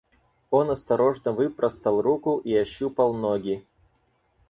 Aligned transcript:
Он 0.49 0.71
осторожно 0.71 1.31
выпростал 1.31 2.01
руку 2.01 2.39
и 2.39 2.55
ощупал 2.57 3.13
ноги. 3.13 3.63